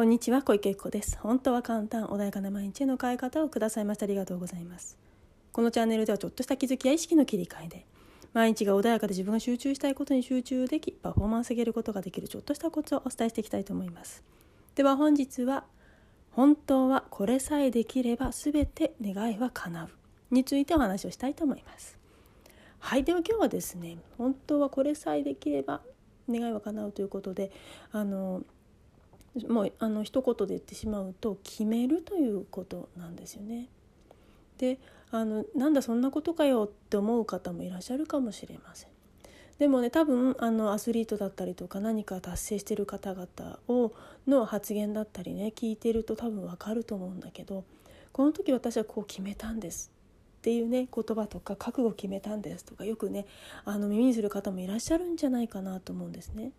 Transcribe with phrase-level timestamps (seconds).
[0.00, 1.18] こんにちは小池子です。
[1.18, 4.96] 本当は簡単穏やかな毎日への変え方をくださいましてありがとうございます。
[5.52, 7.84] このチャンネルではちょっとした気づきや意識の切り替えで
[8.32, 14.24] 毎日が穏やかで自分が集中したいことに集中できパフォーマンス上げることができるちょっとしたコツをお伝えしていきたいと思います。
[14.74, 15.64] では本日は
[16.30, 19.88] 本当はこれさえできれば全て願いは叶う
[20.34, 21.98] についてお話をしたいと思います。
[22.78, 25.82] はいでは今日はですね本当はこれさえできれば
[26.26, 27.52] 願いは叶うということで
[27.92, 28.40] あの
[29.48, 33.68] もうあの一言で言ってしまうと決めるということなんですよね。
[34.58, 34.78] で
[35.10, 38.90] あのなんだそんなことかよって思う方もいらっしゃるかもしれません。
[39.58, 43.92] でもね多分あのアスリートだったりとか何か達成してる方々を
[44.26, 47.64] の発言だったりね聞いてると多分わかると思うんだけど
[48.12, 49.92] この時私はこう決めたんです
[50.38, 53.26] っていうね言葉とか覚悟決めたんですとかよくね
[53.66, 56.52] あの耳にする方もいらっしゃるんじゃないかなと思うんですね。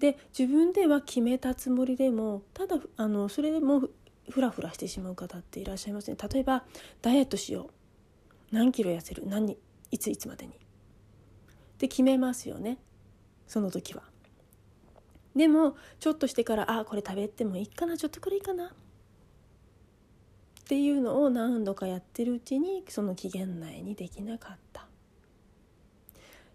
[0.00, 3.82] で自分では決めたつもりでもただあのそれでも
[4.30, 6.16] フラフラしてしまう方っていらっしゃいますね。
[6.32, 6.64] 例えば
[7.02, 7.70] ダイエットしよ
[8.50, 8.54] う。
[8.54, 9.22] 何キロ痩せる？
[9.26, 9.56] 何？
[9.90, 10.54] いついつまでに。
[11.78, 12.78] で決めますよね。
[13.46, 14.02] その時は。
[15.36, 17.96] でもちょっとしてからあこれ食べてもいいかな？
[17.96, 18.66] ちょっとくらいいかな？
[18.66, 18.70] っ
[20.66, 24.86] ていうのを何度かやってるうちにその期限内にできなかった。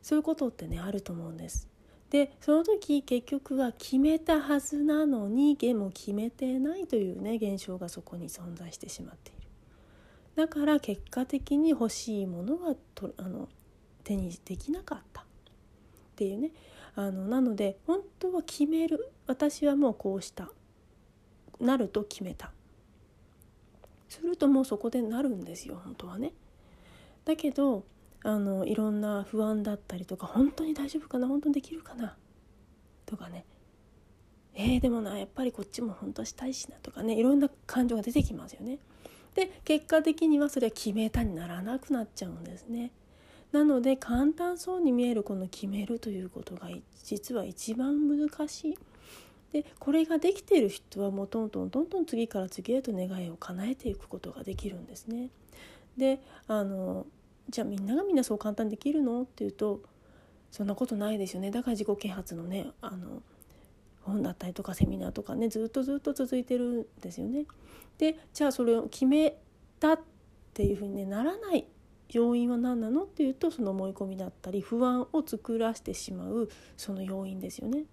[0.02, 1.68] そういうことってねあると思うんです。
[2.10, 9.48] でその時結局は決めたはずなのにでも決めてないというね現象がそこに存在してしまっている。
[10.36, 13.50] だから結果的に欲しいものはとあの
[14.04, 15.22] 手にできなかった。
[15.22, 15.26] っ
[16.16, 16.52] ていうね。
[16.98, 19.12] あのなので本当は決める。
[19.28, 20.50] 私はもうこうした。
[21.60, 22.52] なると決めた。
[24.10, 26.32] するともうそこでなるんですよ本当はね。
[27.26, 27.84] だけど
[28.26, 32.18] あのいろんな不安だったりとか本当に大丈夫かな本当にできるかな
[33.06, 33.46] とかね
[34.56, 38.80] えー、でもなやっぱりこっちも本当はしたいしなとかねいろんな感情が出てきますよね。
[39.36, 42.92] で結果的にはそれは決めたにならなくなっちゃうんですね。
[43.52, 46.70] なので簡単そうに見えるこの決めるということが
[47.04, 48.78] 実は一番難しい。
[49.52, 55.30] でこれができている人はもうどんどんどんどん次から次へと願いを叶えていくことができるんですね。
[55.98, 57.06] であの
[57.50, 59.24] じゃあみんながみんなそう簡単にできるの？
[59.24, 59.82] っていうと
[60.52, 63.22] そんなことないですよねだから自己啓発のねあの
[64.02, 67.46] 本だったりとかセミナーとかねずっとずっと続いてるんですよね。
[67.98, 69.38] でじゃあそれを決め
[69.80, 70.00] たっ
[70.54, 71.68] ていうふうに、ね、ならない
[72.12, 73.04] 要因は何なの？
[73.04, 77.86] っていうとその思い込みだったり不安を作らせてしまうその要因ですよね。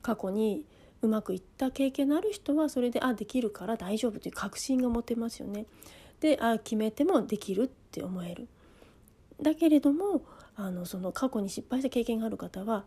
[0.00, 0.64] 過去に
[1.02, 5.66] うまくいった経験のある人はそれであできるから大丈夫という確信が持てますよね。
[6.20, 8.48] であ決めてもできるって思える。
[9.40, 10.22] だけれども
[10.56, 12.84] あのその過去に失敗した経験がある方は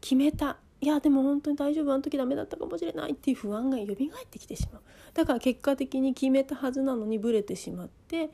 [0.00, 3.86] 決めたいやでも本当に大丈夫あの時ダメだったかもしれないっていう不安が蘇っ
[4.28, 4.82] てきてしまう
[5.14, 8.28] だから結果的に決めたはずなのにブレてしまって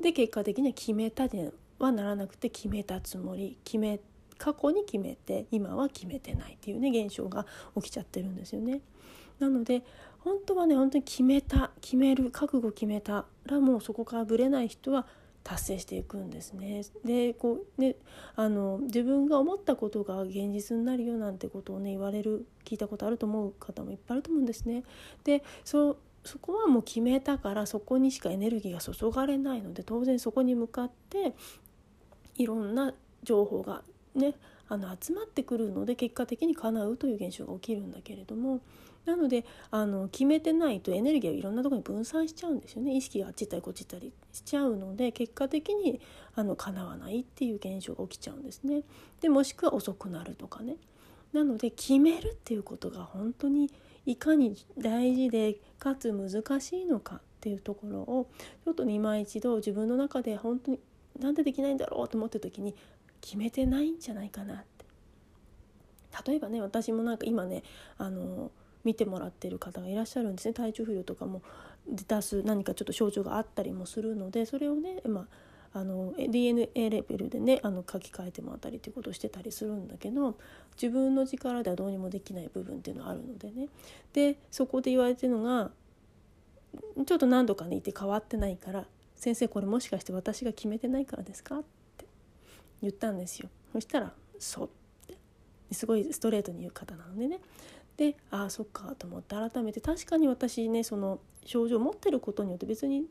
[0.00, 4.00] で結果的には決めたではならなくて決めたつもり決め
[4.38, 8.80] 過去に決めて今は決めてないっていうね現象が起きちゃってるんですよね。
[9.38, 9.82] なので
[10.24, 15.06] 本当はね本当に決めた決める覚悟決めたらもうそこからぶれない人は
[15.42, 16.82] 達成していくんですね。
[17.04, 17.96] でこうね
[18.36, 24.84] あの自分が思ったことが現実になるよなんてことをね言われる聞いたことあると思う方もいっぱいあると思うんですね。
[25.24, 31.34] でそうそこはもう決めたからそこにしかエネルギーが注がれないので当然そこに向かって
[32.36, 33.82] いろんな情報が
[34.14, 34.34] ね
[34.68, 38.60] あの集まってくるので結果的に叶うという現象が起きるんだけれども
[39.04, 46.00] なのであの決めてないとエネルギーをいろんなところに分散しちゃうんですよね意識があっち行ったりこっち行ったりしちゃうので結果的に
[46.34, 48.82] あの叶わないっていう現象が起きちゃうんですね。
[49.20, 50.76] でもしくは遅くなるとかね。
[51.32, 53.70] なので決めるっていうことが本当に
[54.04, 58.28] いかに大事でかつ難しいのかっていうところを
[58.64, 60.80] ちょっと今一度自分の中で本当に
[61.18, 62.74] なんでできないんだろうと思った時に
[63.20, 64.84] 決めてないんじゃないかなって。
[66.26, 67.62] 例えばね私もなんか今ね
[67.96, 68.50] あの
[68.84, 70.54] 見てもらってる方がいらっしゃるんですね。
[70.54, 71.42] 体調不良とかも
[71.88, 75.26] 出す何かちょっと症状があったりもするのでそれをね、ま
[75.72, 80.36] あ、あの DNA レベルでねあの書き換えてもらったりっていうことをしてたりするんだけど
[80.80, 83.68] 自分の力ではどうにもできない部分っていうのはあるのでね。
[84.12, 85.70] でそこで言われてるのが
[87.04, 88.86] ちょっと何度かねいて変わってないから
[89.16, 91.62] 「先生これもしかして私が決めてないからですか?」
[92.82, 93.48] 言ったんですよ。
[93.72, 94.66] そしたら「そう」
[95.12, 95.16] っ
[95.68, 97.40] てすごいストレートに言う方なのでね。
[97.96, 103.06] でああそっかと思って改めて確かに私ねその症状を持ってることによって別に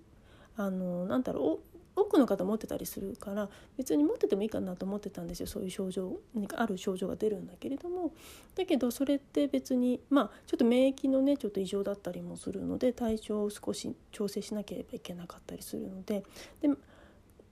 [0.57, 5.48] あのなんだろう多くの方持ってたりするから別に持っててもいいかなと思ってたんですよ。
[5.48, 8.13] そういう症状何かある症状が出るんだけれども。
[8.56, 16.24] だけどそれって別にまあちょっと免疫のねちょっと異常だったりもするので体調を少し調整しなければいけなかったりするので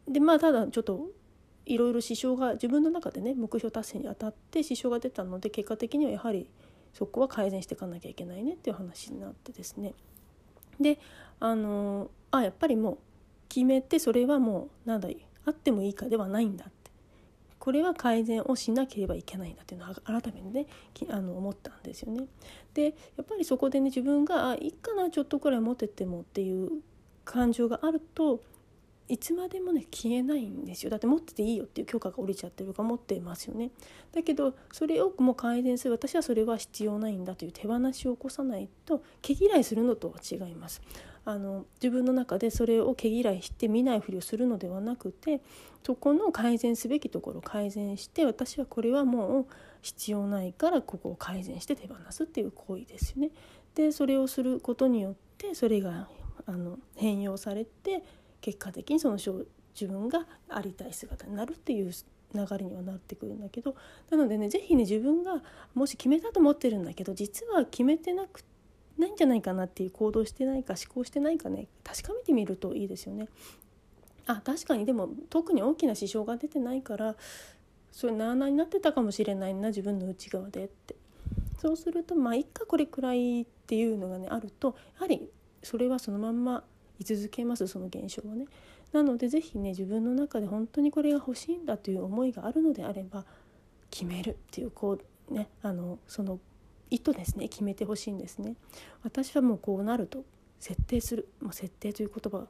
[0.07, 1.09] でまあただちょっと
[1.67, 6.49] いろいろ支障が自分の中でね目標達成にあたって支障が出たので結果的にはやはり
[6.93, 9.93] そこは改善していかなきゃいけないねっていう話になってですね
[10.79, 10.99] で
[11.39, 12.97] あのあやっぱりもう
[13.49, 15.09] 決めてそれはもうなんだ
[15.45, 16.91] あってもいいかではないんだって
[17.59, 20.67] これは改善をしなければいけないんだっていうのを改めてね
[21.09, 22.27] あの思ったんですよね。
[22.73, 22.91] でや
[23.23, 26.81] っぱりそこでね自分があいいかなちょっとくらい持ってってもっていう
[27.25, 28.41] 感情があると
[29.09, 30.89] いつまでもね消えないんですよ。
[30.89, 33.71] だって持ってていいよっていう許可が下りちゃってるか持ってますよね。
[34.13, 35.93] だけどそれをもう改善する。
[35.93, 40.81] 私はそれは必要ないんだという手放しを起こさないと毛嫌いするのとは違います。
[41.23, 45.41] あの自分の中でそれを毛嫌いして見ないふりをするのではなくて
[45.85, 49.45] そこの改善すべきところを改善して私はこれはもう
[49.81, 53.31] 必要ないからここを改善して手放すっていう行為ですよね。
[53.75, 56.07] でそれをすることによってそれが
[56.45, 58.03] あの変容されて
[58.41, 61.91] 結果的にその自分がありたい姿になるっていう
[62.33, 63.75] 流れにはなってくるんだけど
[64.09, 65.41] なのでね是非ね自分が
[65.73, 68.43] もし決めたと思ってるんだけど実は決めてなく
[68.97, 73.27] ないんじゃないかなっていう行動してないか思考してないかね確かめてみるといいですよね。
[74.25, 77.15] あ確かにでも特に大きな支障が出てないから
[77.93, 80.95] それなあなあになってたかもしれないな自分の内側でって
[81.59, 85.29] そうするとまあいっかこれくらいっていうのがねあるとやはり
[85.63, 86.63] それはそのまんま
[86.99, 88.45] 居続けますその現象はね。
[88.93, 93.25] なので是非ね自分の中で本当にこれが欲しいんだという思いがあるのであれば
[93.89, 94.97] 決めるっていうこ
[95.29, 96.39] うねあのその
[96.89, 98.55] 意図ですね決めてほしいんですね。
[99.03, 100.23] 私はもうこうなると
[100.59, 102.47] 設定する、まあ、設定という言葉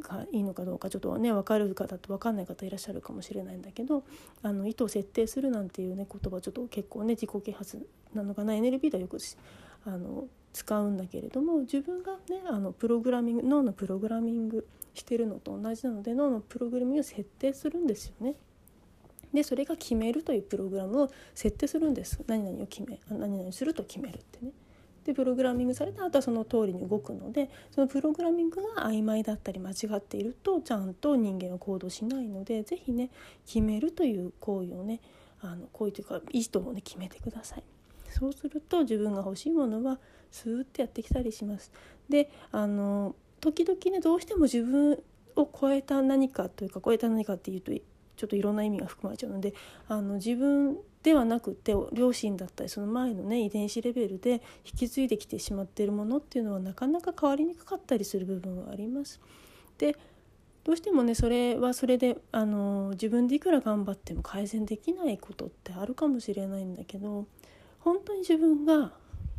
[0.00, 4.04] がいいのかどうかちょっとね分かる方と分かんない方いらっしゃるかもしれないんだけど
[4.42, 9.18] あの意図を設定するなんていうね言葉ちょっと結構ね自己啓発なのかな NLP ではよく
[9.84, 10.26] あの
[10.56, 18.34] 使うんだけれども自分がねあのプログラミング脳のプログラミングしてるのと同じなので脳のプログラミングを設定するんですよね。
[19.34, 24.52] でそれが決めるというプログラムを設定するんです何々を決め何々すると決めるってね。
[25.04, 33.10] でプログラミングされた後はその通りに動くのでそのプログラミングが曖昧だったり間違っているとちゃんと人間は行動しないので是非ね
[33.44, 35.00] 決めるという行為をね
[35.42, 37.62] あの行為というか意図をね決めてください。
[38.12, 39.98] そうすると自分が欲しいものは
[40.30, 41.70] スーッてやってきたりします。
[42.08, 45.02] であの時々ねどうしても自分
[45.36, 49.54] を超えた何かというか超えた何かっていうとちょっといろんな意味が含まれちゃうので
[49.88, 59.20] あの自分ではなくて両親だったりその前のね遺伝子レベルで引き継いできてしまっているものっていうのはなかなか変わりにくかったりする部分はあります。
[59.78, 59.96] で
[60.64, 67.26] どうしてもねそれはそれであの自分でいくら頑張っても改善できないことってあるかもしれないんだけど
[67.86, 68.90] 本当に自分が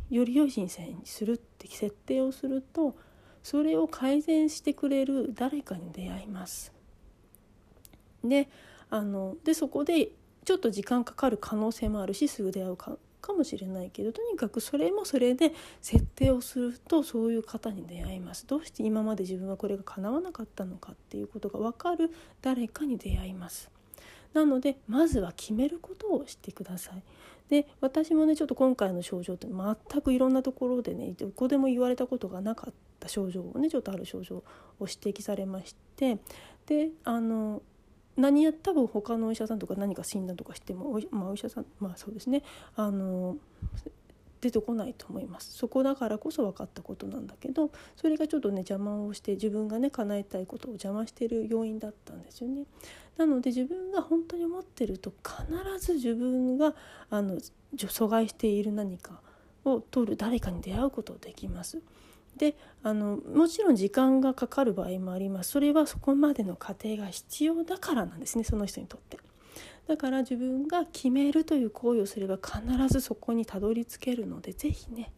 [0.08, 2.96] より良い人生にするって設定をすると
[3.42, 6.72] それを改善してくれる誰かに出会います。
[8.24, 8.48] で
[8.88, 10.12] あのでそこで
[10.46, 15.52] ちょっと時間かかる可能性もあるしすぐ出会うかかもしれないけどとにかくそれもそれで
[15.82, 22.10] 設定をするとそういう方に出会いますどうして今まで自分はこれが叶わなかったのかっていうことが分かる
[22.40, 23.70] 誰かに出会います
[24.32, 27.02] なのでまずは決めることをしてください。
[27.48, 34.44] で私もねちょっと今回の症状って全くいろんなところでねどこでも言われたことがなかった症状をねちょっとある症状を
[34.80, 36.18] 指摘されまして
[36.66, 37.62] であの
[38.18, 42.42] 何や多分他のお医者さんとか何か診断とかしてもまあ、お医者さんまあそうですね
[42.76, 43.36] あの
[44.40, 52.64] 出てこないと思いますそこだからこそ分かったことなんだけどそれがちょっとね邪魔をして自分がね叶えたいことを邪魔してる要因だったんですよね。
[53.16, 56.74] なので自分が本当に思ってると必ず自分が
[57.10, 57.38] あの
[57.76, 59.20] 阻害している何か
[59.64, 61.82] を取る誰かに出会うことできます。
[62.36, 69.18] であのもちろん時間がかかる場合もありますそれはそこまでの過程が必要だからなんですねその人にとって。
[69.86, 75.12] だから自分が決めるという行為をすれば必ずそこにたどり着けるので是非ね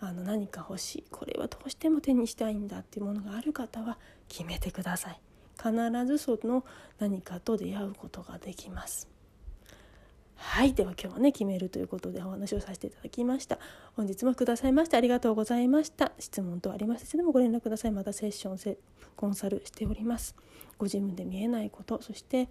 [0.00, 3.98] あの何か欲しいこれはどうしても手にしたいんだっていうものがある方は
[4.28, 5.20] 決めてください。
[5.56, 5.72] 必
[6.06, 6.64] ずその
[6.98, 9.08] 何かと出会うことができます。
[10.34, 13.60] はいでは今日はね決めるということでお話をさせていただきました。
[13.94, 16.10] 本日もくださいましてありがとうございました。
[16.18, 17.92] 質問等ありましたでもご連絡ください。
[17.92, 18.76] またセッション
[19.14, 20.34] コンサルしております。
[20.78, 22.48] ご自分で見えないことそして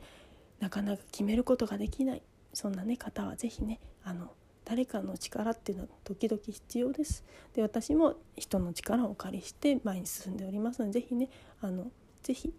[0.61, 2.21] なかなか決めることができない
[2.53, 4.31] そんなね方は是非ねあの
[4.63, 7.25] 誰かの力っていうのは時々必要です。
[7.53, 11.29] で私も人の力をお借りして前に進んでおりますので是非ね
[11.61, 11.91] あの
[12.21, 12.53] 是非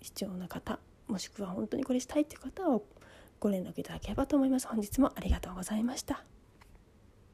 [0.00, 2.80] 必要な方もしくは本当にこれしたいっていう方は
[3.40, 4.68] ご連絡いただければと思います。
[4.68, 6.24] 本日もありがとうございました。